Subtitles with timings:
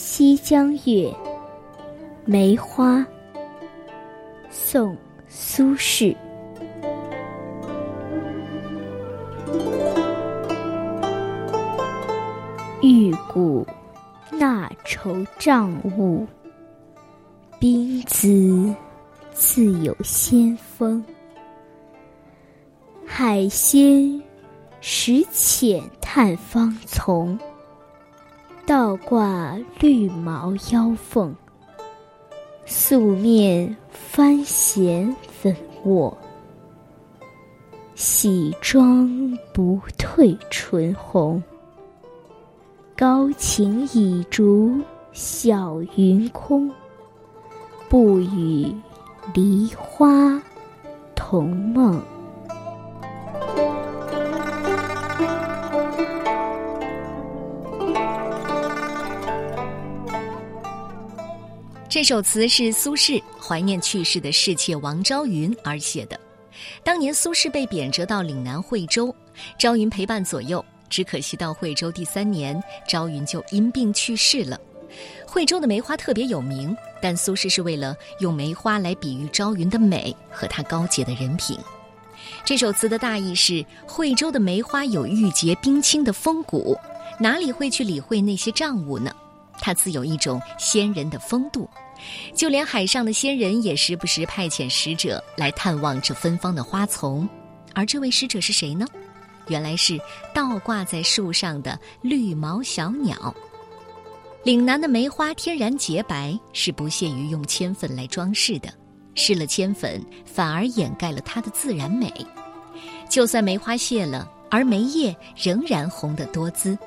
[0.00, 0.78] 西江月》
[2.24, 3.04] 梅花，
[4.48, 4.92] 宋·
[5.26, 6.16] 苏轼。
[12.80, 13.66] 玉骨
[14.30, 16.24] 纳愁丈物，
[17.58, 18.72] 冰姿
[19.32, 21.04] 自有仙风。
[23.04, 24.22] 海鲜
[24.80, 27.36] 识浅探芳丛，
[28.68, 31.34] 倒挂绿毛腰凤。
[32.66, 36.14] 素面翻闲粉卧，
[37.94, 39.08] 喜妆
[39.54, 41.42] 不褪唇红。
[42.94, 44.78] 高擎已竹
[45.14, 46.70] 晓云空，
[47.88, 48.70] 不与
[49.32, 50.38] 梨花
[51.14, 51.98] 同梦。
[61.88, 66.20] 这首词是苏轼怀念去世的侍妾王昭云而写的。
[66.84, 69.14] 当年苏轼被贬谪到岭南惠州，
[69.58, 70.62] 昭云陪伴左右。
[70.90, 74.60] 只可惜到惠州第三年，昭云就因病去世了。
[75.26, 81.58] 惠州的梅花特别有名，但苏轼是为了用梅花来比喻昭云的美和她高洁的人品。
[82.44, 86.78] 这首词的大意是：惠州的梅花有玉洁冰清的风骨，
[87.18, 89.10] 哪里会去理会那些账务呢？
[89.60, 91.68] 它自有一种仙人的风度，
[92.34, 97.28] 就连海上的仙人也时不时派遣使者来探望这芬芳的花丛。
[97.74, 98.86] 而这位使者是谁呢？
[99.48, 99.98] 原来是
[100.34, 103.34] 倒挂在树上的绿毛小鸟。
[104.44, 108.68] 岭南的梅花天然洁白，是不屑于用铅粉来装饰的，
[109.14, 112.12] 施了铅粉反而掩盖了它的自然美。
[113.08, 116.78] 就算梅花谢了，而梅叶仍然红得多姿。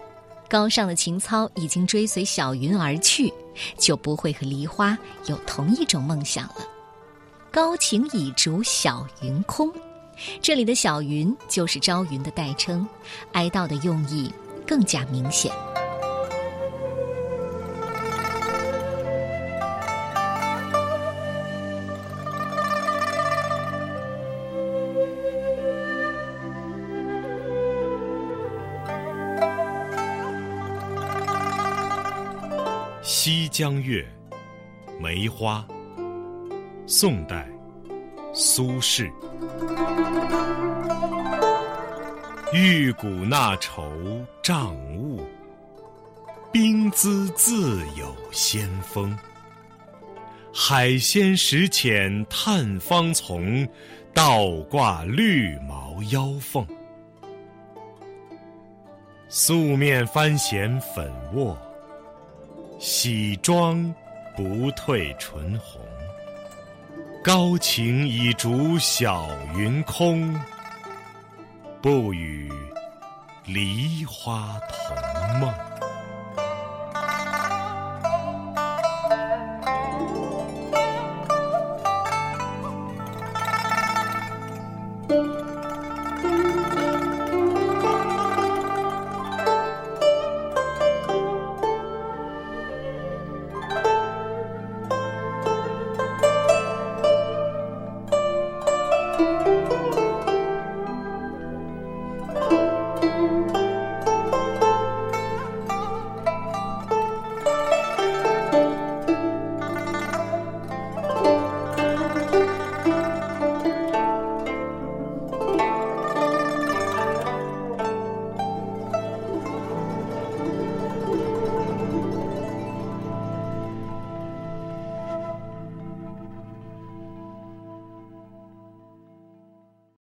[0.52, 3.32] 高尚的情操已经追随小云而去，
[3.78, 4.98] 就不会和梨花
[5.28, 6.56] 有同一种梦想了。
[7.50, 9.72] 高情已逐小云空。
[10.42, 12.86] 这里的小云就是朝云的代称，
[13.32, 14.30] 哀悼的用意
[14.68, 15.50] 更加明显。
[33.14, 34.08] 《西江月·
[35.02, 35.68] 梅花》，
[36.88, 37.46] 宋代，
[38.34, 39.12] 苏轼。
[42.54, 43.84] 玉骨纳愁
[44.42, 45.28] 丈物，
[46.54, 49.14] 冰姿自有仙风。
[50.54, 53.68] 海鲜识浅探芳丛，
[54.14, 56.66] 倒挂绿毛腰凤。
[59.28, 61.58] 素面翻闲粉卧，
[62.84, 63.94] 喜妆
[64.36, 65.80] 不褪唇红。
[67.24, 70.36] 高情已逐晓云空，
[71.80, 72.52] 不与
[73.46, 75.71] 梨花同梦。